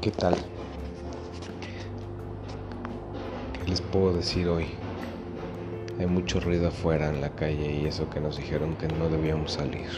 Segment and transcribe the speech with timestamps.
[0.00, 0.36] ¿Qué tal?
[3.52, 4.66] ¿Qué les puedo decir hoy?
[5.98, 9.54] Hay mucho ruido afuera en la calle y eso que nos dijeron que no debíamos
[9.54, 9.88] salir.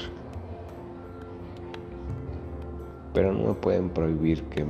[3.12, 4.64] Pero no me pueden prohibir que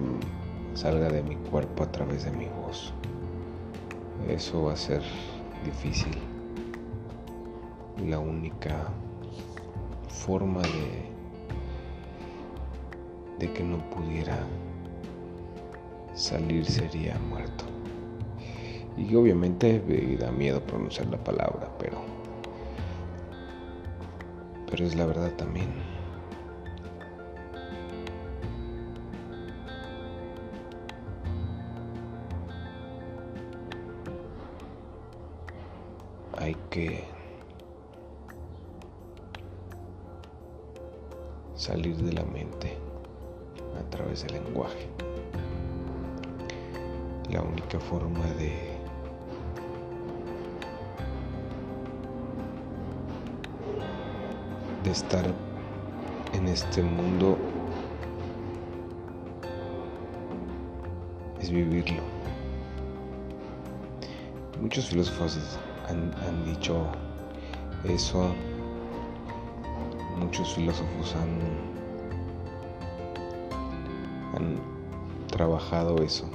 [0.75, 2.93] salga de mi cuerpo a través de mi voz.
[4.29, 5.03] Eso va a ser
[5.65, 6.19] difícil.
[8.05, 8.89] La única
[10.09, 11.11] forma de
[13.41, 14.39] de que no pudiera
[16.21, 17.65] salir sería muerto.
[18.97, 21.99] Y obviamente me da miedo pronunciar la palabra, pero
[24.71, 25.69] pero es la verdad también.
[36.37, 37.05] Hay que
[41.57, 42.77] salir de la mente
[43.79, 45.10] a través del lenguaje.
[47.31, 48.81] La única forma de
[54.85, 55.25] de estar
[56.33, 57.37] en este mundo
[61.41, 62.03] es vivirlo.
[64.61, 65.39] Muchos filósofos
[65.89, 66.87] han, han dicho
[67.85, 68.35] eso,
[70.19, 71.39] muchos filósofos han,
[74.35, 74.57] han
[75.29, 76.29] trabajado eso.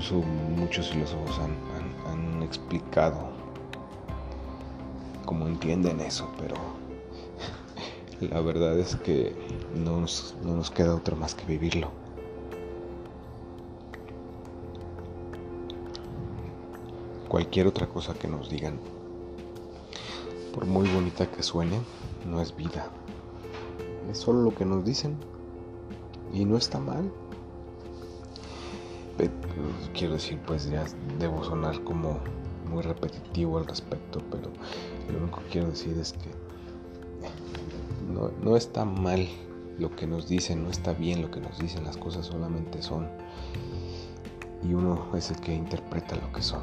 [0.00, 3.28] Incluso muchos filósofos han, explicado
[5.26, 6.56] cómo entienden eso, pero
[8.32, 9.36] la verdad es que
[9.74, 11.90] no nos, no nos queda otra más que vivirlo.
[17.28, 18.80] Cualquier otra cosa que nos digan,
[20.54, 21.78] por muy bonita que suene,
[22.26, 22.88] no es vida.
[24.10, 25.18] Es solo lo que nos dicen
[26.32, 27.12] y no está mal.
[29.94, 30.84] Quiero decir, pues ya
[31.18, 32.20] debo sonar como
[32.70, 34.50] muy repetitivo al respecto, pero
[35.10, 36.30] lo único que quiero decir es que
[38.12, 39.28] no, no, está mal
[39.78, 43.08] lo que nos dicen, no está bien lo que nos dicen, las cosas solamente son.
[44.62, 46.62] Y uno es el que interpreta lo que son.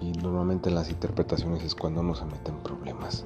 [0.00, 3.24] Y, y normalmente en las interpretaciones es cuando uno se mete en problemas.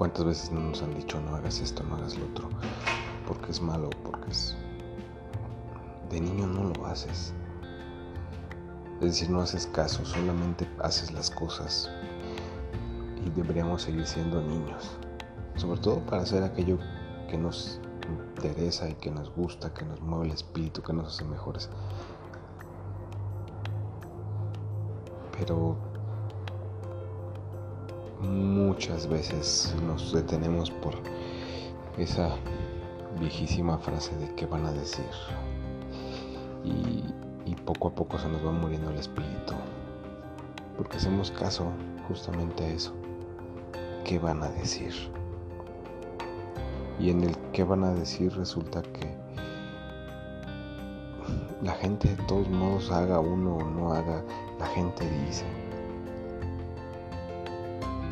[0.00, 2.48] ¿Cuántas veces no nos han dicho no hagas esto, no hagas lo otro?
[3.30, 4.56] Porque es malo, porque es...
[6.10, 7.32] De niño no lo haces.
[8.96, 11.88] Es decir, no haces caso, solamente haces las cosas.
[13.24, 14.98] Y deberíamos seguir siendo niños.
[15.54, 16.76] Sobre todo para hacer aquello
[17.28, 17.80] que nos
[18.36, 21.70] interesa y que nos gusta, que nos mueve el espíritu, que nos hace mejores.
[25.38, 25.76] Pero
[28.20, 30.94] muchas veces nos detenemos por
[31.96, 32.36] esa
[33.18, 35.04] viejísima frase de qué van a decir.
[36.64, 37.04] Y,
[37.50, 39.54] y, poco a poco se nos va muriendo el espíritu.
[40.76, 41.66] Porque hacemos caso
[42.08, 42.92] justamente a eso.
[44.04, 44.94] ¿Qué van a decir?
[46.98, 49.14] Y en el qué van a decir resulta que
[51.62, 54.24] la gente de todos modos haga uno o no haga,
[54.58, 55.44] la gente dice.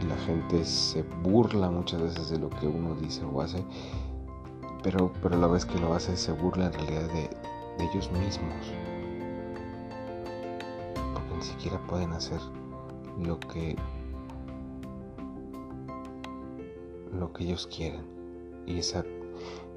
[0.07, 3.65] La gente se burla muchas veces de lo que uno dice o hace,
[4.83, 7.31] pero, pero a la vez que lo hace se burla en realidad de,
[7.81, 8.73] ellos mismos.
[11.15, 12.41] Porque ni siquiera pueden hacer
[13.23, 13.77] lo que
[17.13, 18.03] lo que ellos quieren.
[18.67, 19.05] Y esa,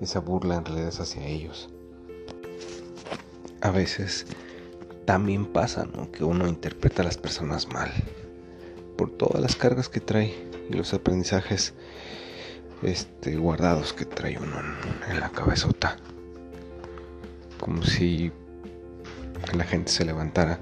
[0.02, 1.70] esa burla en realidad es hacia ellos.
[3.62, 4.26] A veces
[5.06, 6.12] también pasa ¿no?
[6.12, 7.92] que uno interpreta a las personas mal
[8.98, 10.34] por todas las cargas que trae
[10.70, 11.74] y los aprendizajes
[12.84, 14.56] este, guardados que trae uno
[15.10, 15.98] en, la cabezota.
[17.60, 18.32] Como si
[19.54, 20.60] la gente se levantara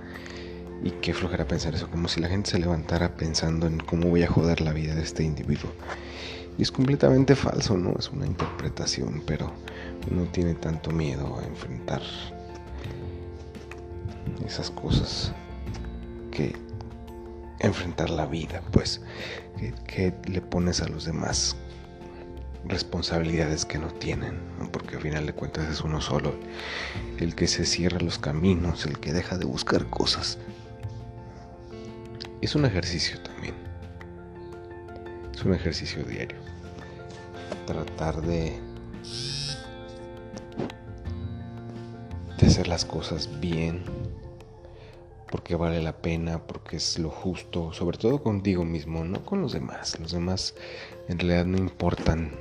[0.84, 4.24] y qué flojera pensar eso, como si la gente se levantara pensando en cómo voy
[4.24, 5.72] a joder la vida de este individuo.
[6.58, 7.96] Y es completamente falso, ¿no?
[7.98, 9.52] Es una interpretación, pero
[10.12, 12.02] uno tiene tanto miedo a enfrentar
[14.46, 15.34] esas cosas
[16.32, 16.54] que
[17.60, 19.02] enfrentar la vida, pues,
[19.58, 21.56] que, que, le pones a los demás
[22.66, 24.40] responsabilidades que no tienen,
[24.72, 26.34] porque al final de cuentas es uno solo
[27.18, 30.38] el que se cierra los caminos, el que deja de buscar cosas.
[32.42, 33.56] Es un ejercicio también,
[35.34, 36.38] es un ejercicio diario.
[37.66, 38.60] Tratar de,
[42.38, 43.84] de hacer las cosas bien
[45.30, 49.54] porque vale la pena, porque es lo justo, sobre todo contigo mismo, no con los
[49.54, 50.00] demás.
[50.00, 50.56] Los demás
[51.08, 52.32] en realidad no importan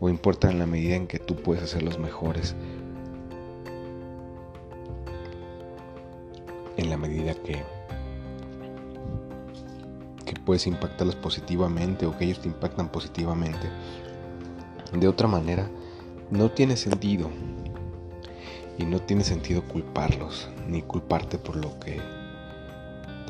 [0.00, 2.54] o importan en la medida en que tú puedes hacer los mejores.
[6.76, 7.62] En la medida que
[10.24, 13.68] que puedes impactarlos positivamente o que ellos te impactan positivamente.
[14.92, 15.68] De otra manera,
[16.30, 17.30] no tiene sentido.
[18.78, 22.00] Y no tiene sentido culparlos, ni culparte por lo que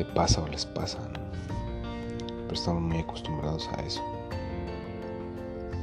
[0.01, 0.99] te pasa o les pasa.
[1.13, 4.03] Pero estamos muy acostumbrados a eso.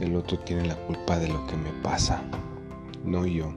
[0.02, 2.24] El otro tiene la culpa de lo que me pasa,
[3.06, 3.54] no yo.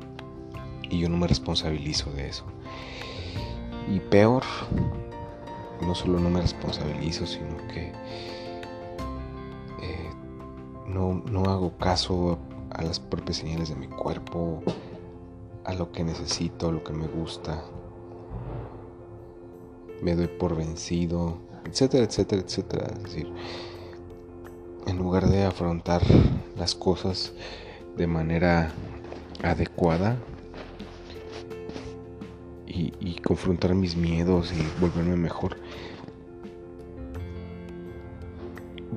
[0.90, 2.44] Y yo no me responsabilizo de eso.
[3.88, 4.42] Y peor,
[5.80, 7.92] no solo no me responsabilizo, sino que
[9.80, 10.10] eh,
[10.86, 14.62] no, no hago caso a las propias señales de mi cuerpo,
[15.64, 17.64] a lo que necesito, a lo que me gusta.
[20.02, 22.86] Me doy por vencido, etcétera, etcétera, etcétera.
[22.96, 23.32] Es decir,
[24.86, 26.02] en lugar de afrontar
[26.56, 27.32] las cosas
[27.96, 28.72] de manera
[29.42, 30.16] adecuada
[32.66, 35.56] y, y confrontar mis miedos y volverme mejor,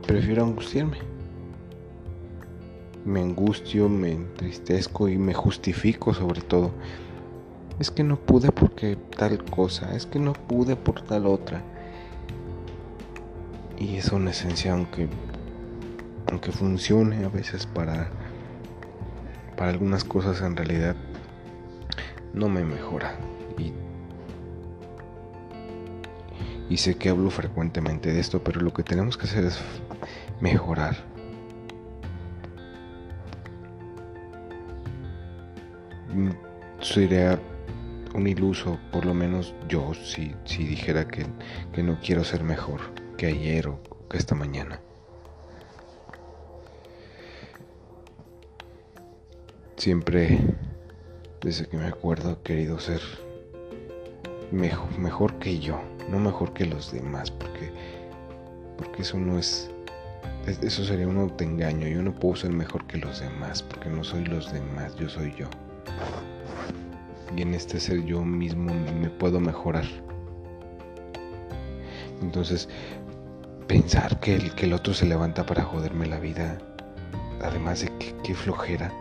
[0.06, 1.13] prefiero angustiarme
[3.06, 6.71] me angustio, me entristezco y me justifico sobre todo.
[7.79, 11.61] Es que no pude porque tal cosa, es que no pude por tal otra.
[13.77, 15.09] Y es una esencia aunque
[16.29, 18.09] aunque funcione a veces para
[19.57, 20.95] para algunas cosas en realidad
[22.33, 23.15] no me mejora
[23.57, 23.73] y
[26.69, 29.59] y sé que hablo frecuentemente de esto, pero lo que tenemos que hacer es
[30.39, 30.95] mejorar
[36.81, 37.39] sería
[38.13, 41.25] un iluso, por lo menos yo, si, si dijera que,
[41.74, 42.80] que no quiero ser mejor
[43.18, 43.80] que ayer o
[44.10, 44.80] que esta mañana.
[49.77, 50.39] Siempre,
[51.42, 53.01] desde que me acuerdo, he querido ser
[54.51, 57.71] mejor, mejor que yo, no mejor que los demás, porque,
[58.77, 59.69] porque eso no es,
[60.62, 61.88] eso sería un autoengaño.
[61.88, 65.33] Yo no puedo ser mejor que los demás, porque no soy los demás, yo soy
[65.36, 65.50] yo
[67.35, 69.85] y en este ser yo mismo me puedo mejorar.
[72.21, 72.69] Entonces,
[73.67, 76.57] pensar que el, que el otro se levanta para joderme la vida,
[77.41, 77.91] además de
[78.23, 78.91] que, flojera,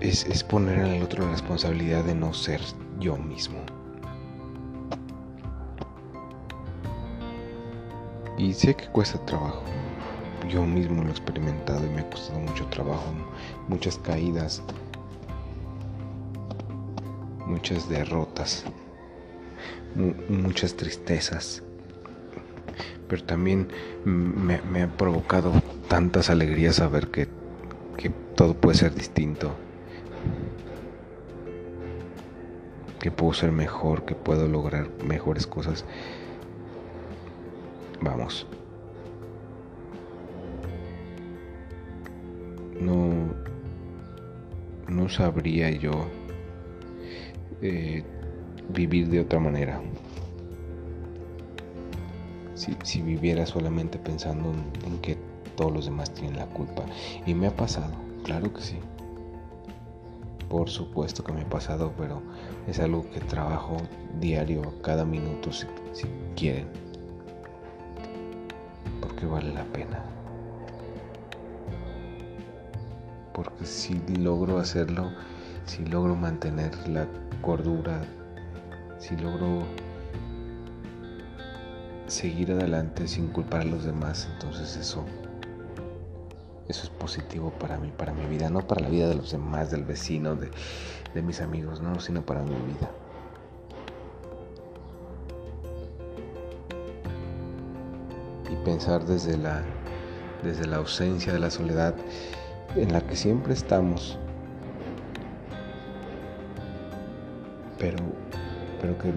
[0.00, 2.60] es, es poner al otro la responsabilidad de no ser
[3.00, 3.58] yo mismo.
[8.36, 9.64] Y sé que cuesta trabajo.
[10.48, 13.12] Yo mismo lo he experimentado y me ha costado mucho trabajo,
[13.68, 14.62] muchas caídas,
[17.48, 18.64] muchas derrotas,
[20.28, 21.62] muchas tristezas,
[23.08, 23.68] pero también
[24.04, 25.52] me, ha provocado
[25.88, 27.26] tantas alegrías saber que,
[27.96, 29.52] que todo puede ser distinto,
[33.00, 35.84] que puedo ser mejor, que puedo lograr mejores cosas.
[38.00, 38.46] Vamos.
[42.80, 43.34] No,
[44.86, 46.06] no sabría yo
[47.60, 48.04] eh,
[48.68, 49.80] vivir de otra manera.
[52.82, 54.52] Si, viviera solamente pensando
[54.84, 55.16] en, que
[55.56, 56.84] todos los demás tienen la culpa.
[57.24, 57.92] Y me ha pasado,
[58.24, 58.78] claro que sí.
[60.48, 62.22] Por supuesto que me ha pasado, pero
[62.66, 63.76] es algo que trabajo
[64.20, 66.66] diario, cada minuto, si, si quieren.
[69.00, 70.02] Porque vale la pena.
[73.32, 75.12] Porque si logro hacerlo,
[75.64, 77.06] si logro mantener la
[77.40, 78.02] cordura,
[78.98, 79.64] si logro
[82.06, 85.04] seguir adelante sin culpar a los demás, entonces eso
[86.68, 89.70] eso es positivo para mí, para mi vida, no para la vida de los demás,
[89.70, 90.50] del vecino, de,
[91.14, 92.90] de mis amigos, no, sino para mi vida.
[98.50, 99.62] Y pensar desde la,
[100.42, 101.94] desde la ausencia de la soledad
[102.76, 104.18] en la que siempre estamos,
[107.78, 107.98] pero,
[108.80, 109.12] pero que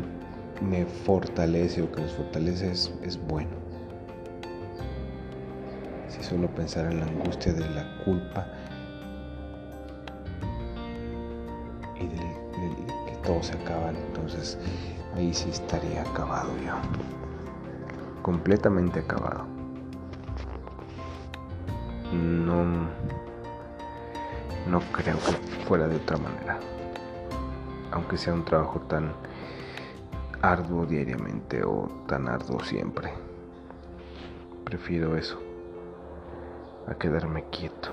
[0.62, 3.50] me fortalece o que nos fortalece es, bueno.
[6.08, 8.48] Si solo pensar en la angustia de la culpa
[12.00, 12.18] y de,
[13.08, 14.58] que todo se acaba, entonces
[15.16, 16.74] ahí sí estaría acabado yo.
[18.22, 19.46] Completamente acabado.
[22.14, 22.66] No,
[24.68, 26.60] no creo que fuera de otra manera
[27.92, 29.14] aunque sea un trabajo tan,
[30.42, 33.14] arduo diariamente o tan arduo siempre.
[34.64, 35.40] Prefiero eso
[36.88, 37.90] a quedarme quieto.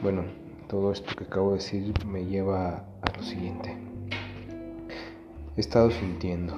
[0.00, 0.24] Bueno,
[0.68, 3.76] todo esto que acabo de decir me lleva a lo siguiente.
[5.56, 6.54] He estado sintiendo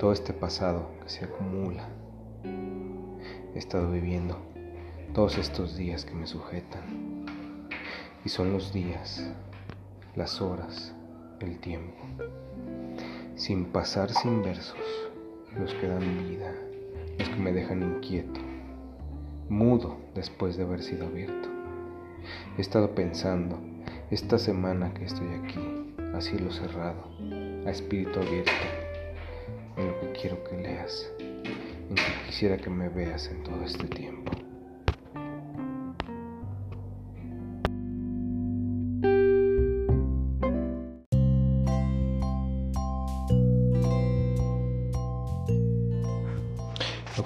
[0.00, 2.01] todo este pasado que se acumula.
[2.44, 4.38] He estado viviendo
[5.14, 7.26] todos estos días que me sujetan.
[8.24, 9.30] Y son los días,
[10.16, 10.94] las horas,
[11.40, 12.04] el tiempo,
[13.34, 14.78] sin pasar sin versos,
[15.58, 16.54] los que dan vida,
[17.18, 18.40] los que me dejan inquieto,
[19.48, 21.48] mudo después de haber sido abierto.
[22.56, 23.58] He estado pensando,
[24.10, 27.08] esta semana que estoy aquí, a cielo cerrado,
[27.66, 28.52] a espíritu abierto,
[29.76, 31.10] en lo que quiero que leas,
[32.26, 34.32] quisiera que me veas en todo este tiempo.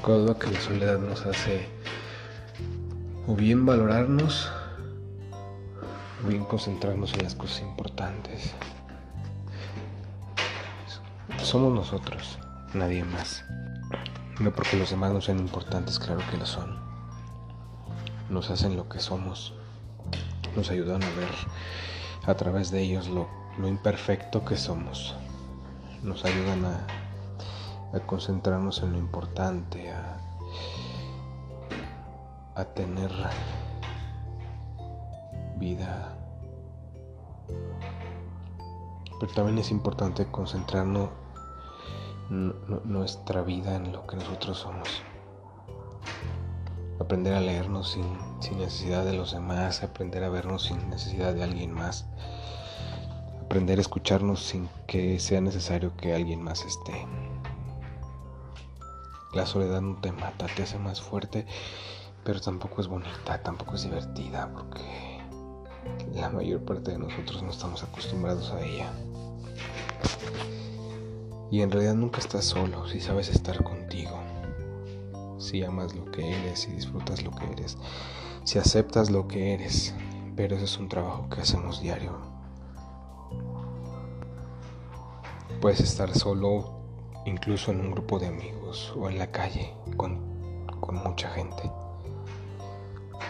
[0.06, 1.66] Duda que la soledad nos hace
[3.26, 4.52] o bien valorarnos
[6.24, 8.54] o bien concentrarnos en las cosas importantes.
[11.42, 12.38] Somos nosotros,
[12.72, 13.44] nadie más.
[14.40, 16.78] No porque los demás no sean importantes, claro que lo son.
[18.28, 19.54] Nos hacen lo que somos.
[20.54, 21.30] Nos ayudan a ver
[22.26, 23.28] a través de ellos lo,
[23.66, 25.14] imperfecto que somos.
[26.02, 26.86] Nos ayudan a
[27.92, 30.18] a concentrarnos en lo importante, a,
[32.54, 33.10] a tener
[35.56, 36.16] vida.
[39.18, 41.08] Pero también es importante concentrarnos
[42.30, 45.02] nuestra vida en lo que nosotros somos.
[46.98, 51.44] Aprender a leernos sin, sin necesidad de los demás, aprender a vernos sin necesidad de
[51.44, 52.06] alguien más,
[53.44, 57.06] aprender a escucharnos sin que sea necesario que alguien más esté.
[59.32, 61.46] La soledad no te mata, te hace más fuerte,
[62.24, 65.20] pero tampoco es bonita, tampoco es divertida, porque
[66.14, 68.90] la mayor parte de nosotros no estamos acostumbrados a ella.
[71.50, 74.18] Y en realidad nunca estás solo si sabes estar contigo,
[75.38, 77.78] si amas lo que eres, si disfrutas lo que eres,
[78.44, 79.94] si aceptas lo que eres,
[80.34, 82.18] pero ese es un trabajo que hacemos diario.
[85.60, 86.80] Puedes estar solo
[87.26, 91.70] incluso en un grupo de amigos o en la calle con, con mucha gente.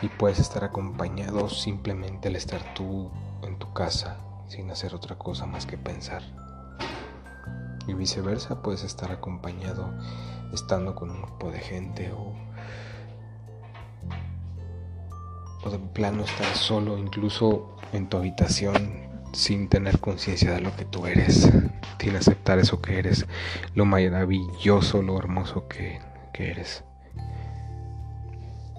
[0.02, 3.10] Y puedes estar acompañado simplemente al estar tú
[3.42, 4.18] en tu casa
[4.48, 6.45] sin hacer otra cosa más que pensar.
[7.86, 9.92] Y viceversa, puedes estar acompañado
[10.52, 12.34] estando con un grupo de gente o,
[15.64, 20.86] o de plano estar solo incluso en tu habitación sin tener conciencia de lo que
[20.86, 21.50] tú eres,
[22.00, 23.26] sin aceptar eso que eres,
[23.74, 26.00] lo maravilloso, lo hermoso que,
[26.38, 26.84] eres.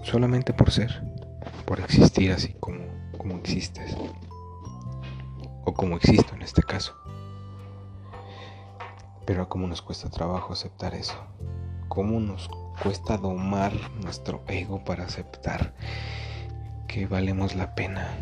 [0.03, 1.03] Solamente por ser,
[1.65, 2.85] por existir así como,
[3.17, 3.97] como existes,
[5.65, 6.95] o como existo en este caso.
[9.27, 11.17] Pero cómo nos cuesta trabajo aceptar eso,
[11.89, 12.49] cómo nos
[12.81, 15.73] cuesta domar nuestro ego para aceptar
[16.87, 18.17] que valemos la pena,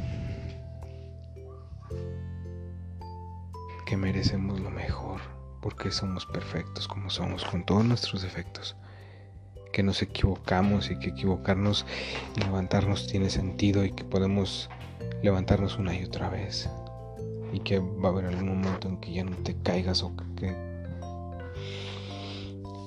[3.85, 5.21] que merecemos lo mejor,
[5.61, 8.75] porque somos perfectos como somos, con todos nuestros defectos,
[9.71, 11.85] que nos equivocamos y que equivocarnos
[12.35, 14.71] y levantarnos tiene sentido y que podemos
[15.21, 16.67] levantarnos una y otra vez,
[17.53, 20.64] y que va a haber algún momento en que ya no te caigas o que,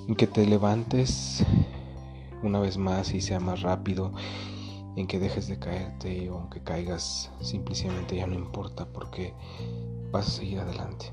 [0.08, 1.44] en que te levantes
[2.42, 4.12] una vez más y sea más rápido
[4.96, 9.34] en que dejes de caerte o aunque caigas simplemente ya no importa porque
[10.10, 11.12] vas a seguir adelante.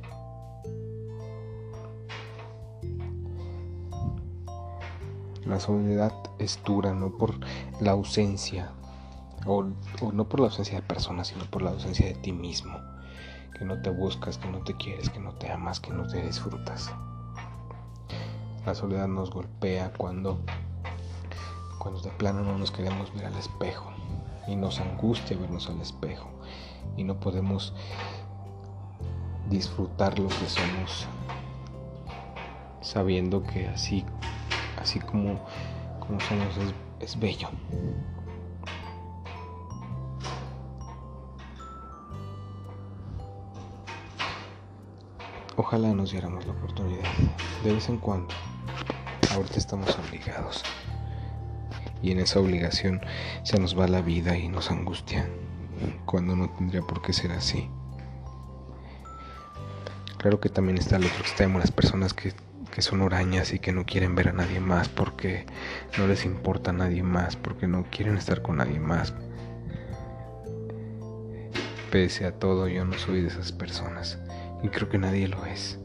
[5.46, 7.36] La soledad es dura no por
[7.80, 8.72] la ausencia,
[9.46, 9.64] o,
[10.12, 12.80] no por la ausencia de personas, sino por la ausencia de ti mismo.
[13.56, 16.25] Que no te buscas, que no te quieres, que no te amas, que no te
[16.25, 16.92] disfrutas.
[18.66, 20.40] La soledad nos golpea cuando,
[21.78, 23.92] cuando de plano no nos queremos ver al espejo.
[24.48, 26.30] Y nos angustia vernos al espejo.
[26.98, 27.74] Y no podemos
[29.50, 31.06] disfrutar lo que somos,
[32.82, 34.04] sabiendo que así,
[34.82, 35.40] así como,
[36.00, 36.56] como somos
[37.00, 37.50] es, bello.
[45.58, 47.06] Ojalá nos diéramos la oportunidad
[47.64, 48.34] de vez en cuando.
[49.36, 50.63] Ahorita estamos obligados.
[52.01, 53.01] y en esa obligación
[53.44, 55.27] se nos va la vida y nos angustia
[56.06, 57.70] cuando no tendría por qué ser así.
[60.18, 62.34] Claro que también está el otro extremo, las personas que,
[62.72, 65.46] que son hurañas y que no quieren ver a nadie más porque
[65.98, 69.13] no les importa a nadie más, porque no quieren estar con nadie más.
[71.92, 74.18] Pese a todo, yo no soy de esas personas
[74.63, 75.80] y creo que nadie lo es.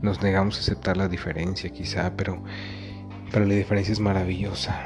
[0.00, 2.42] Nos negamos a aceptar la diferencia quizá, pero,
[3.32, 4.80] pero la diferencia es maravillosa.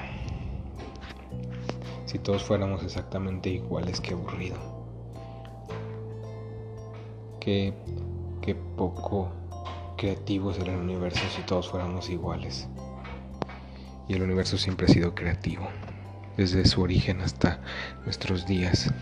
[2.06, 4.56] Si todos fuéramos exactamente iguales, qué aburrido.
[7.40, 7.74] Qué,
[8.40, 9.30] qué poco
[9.98, 12.68] creativo sería el universo si todos fuéramos iguales.
[14.08, 15.68] Y el universo siempre ha sido creativo,
[16.36, 17.60] desde su origen hasta
[18.04, 18.92] nuestros días.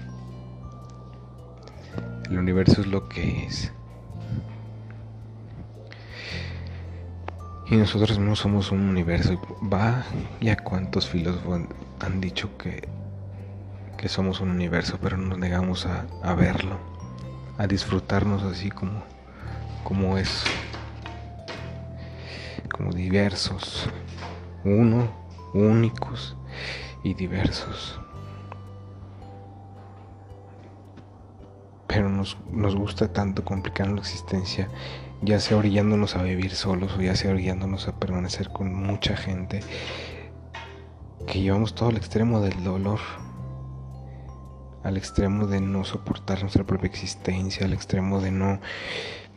[2.29, 3.73] El universo es lo que es.
[7.71, 9.41] Y nosotros no somos un universo.
[9.73, 10.03] Va
[10.41, 11.61] ya cuántos filósofos
[12.01, 12.89] han dicho que,
[13.97, 16.79] que somos un universo, pero nos negamos a, a verlo,
[17.59, 19.05] a disfrutarnos así como,
[19.85, 20.43] como es,
[22.77, 23.89] como diversos,
[24.65, 25.09] uno,
[25.55, 26.37] únicos
[27.05, 28.01] y diversos.
[31.87, 34.69] Pero nos, nos gusta tanto complicar la existencia
[35.23, 39.61] ya sea orillándonos a vivir solos o ya sea orillándonos a permanecer con mucha gente,
[41.27, 43.01] que llevamos todo al extremo del dolor,
[44.83, 48.61] al extremo de no soportar nuestra propia existencia, al extremo de no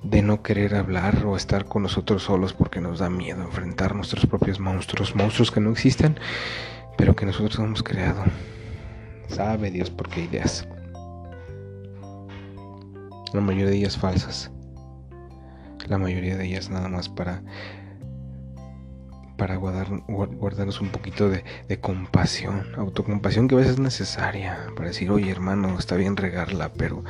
[0.03, 4.25] de no querer hablar o estar con nosotros solos porque nos da miedo enfrentar nuestros
[4.25, 6.19] propios monstruos, monstruos que no existen,
[6.97, 8.21] pero que nosotros hemos creado.
[9.29, 10.67] Sabe Dios por qué ideas.
[13.33, 14.52] La mayoría de ellas falsas
[15.87, 17.43] la mayoría de ellas nada más para
[19.37, 21.43] para guardar, guardarnos un poquito de,
[21.81, 27.03] compasión, autocompasión que a veces es necesaria, para decir, oye hermano, está bien regarla, pero,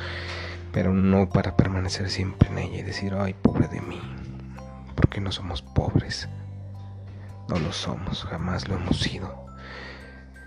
[0.72, 4.00] pero no para permanecer siempre en ella y decir, ay, pobre de mí,
[4.96, 6.28] porque no somos pobres,
[7.48, 9.46] no lo somos, jamás lo hemos sido,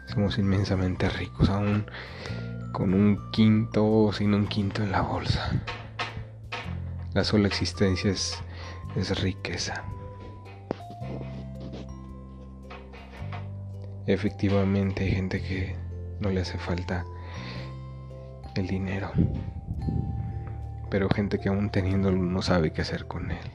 [0.08, 1.86] somos inmensamente ricos, aún
[2.72, 5.64] con un quinto o sin un quinto en la bolsa.
[7.18, 8.44] La sola existencia es,
[9.24, 9.84] riqueza.
[14.06, 15.76] Efectivamente hay gente que
[16.20, 17.08] no le hace falta
[18.54, 19.10] el dinero,
[20.92, 23.52] pero gente que aún teniéndolo no sabe qué hacer con él.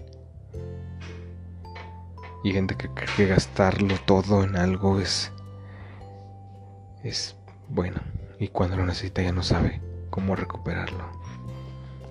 [2.42, 5.31] Y gente que cree que gastarlo todo en algo es
[7.05, 7.37] es
[7.68, 8.01] bueno
[8.40, 11.05] y cuando lo necesita ya no sabe cómo recuperarlo.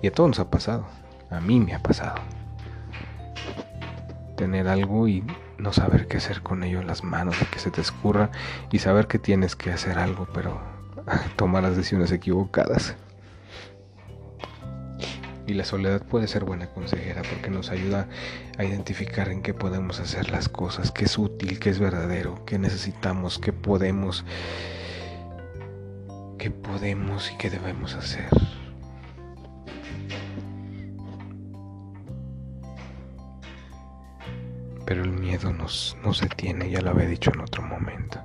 [0.00, 1.02] Y a todos nos ha pasado.
[1.32, 2.16] A mí me ha pasado.
[4.36, 5.24] Tener algo y
[5.58, 8.30] no saber qué hacer con ello en las manos, de que se te escurra
[8.70, 10.60] y saber que tienes que hacer algo, pero
[11.36, 12.96] tomar las decisiones equivocadas.
[15.46, 18.08] Y la soledad puede ser buena consejera porque nos ayuda
[18.58, 22.58] a identificar en qué podemos hacer las cosas, qué es útil, qué es verdadero, qué
[22.58, 24.24] necesitamos, qué podemos,
[26.38, 28.28] qué podemos y qué debemos hacer.
[34.86, 38.20] Pero el miedo nos, nos detiene, ya lo había dicho en otro momento.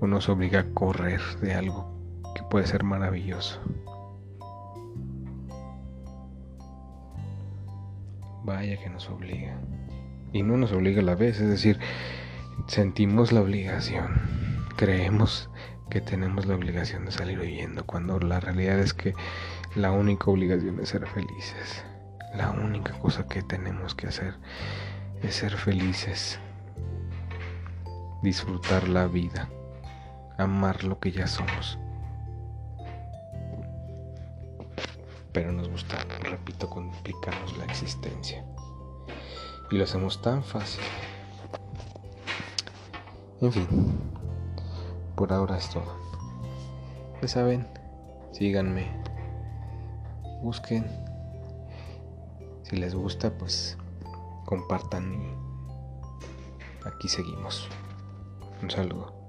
[0.00, 2.00] O nos obliga a correr de algo
[2.34, 3.60] que puede ser maravilloso.
[8.44, 9.58] Vaya que nos obliga.
[10.32, 11.78] Y no nos obliga a la vez, es decir,
[12.66, 14.20] sentimos la obligación.
[14.76, 15.50] Creemos
[15.90, 19.14] que tenemos la obligación de salir huyendo, cuando la realidad es que
[19.74, 21.84] la única obligación es ser felices.
[22.34, 24.34] La única cosa que tenemos que hacer
[25.22, 26.38] es ser felices,
[28.22, 29.48] disfrutar la vida,
[30.38, 31.78] amar lo que ya somos.
[35.32, 38.44] Pero nos gusta, repito, complicarnos la existencia.
[39.70, 40.82] Y lo hacemos tan fácil.
[43.40, 43.66] En fin,
[45.16, 45.96] por ahora es todo.
[47.20, 47.66] Ya saben,
[48.32, 48.88] síganme,
[50.42, 51.09] busquen
[52.70, 53.76] si les gusta, pues
[54.46, 57.68] compartan y aquí seguimos.
[58.62, 59.19] Un saludo.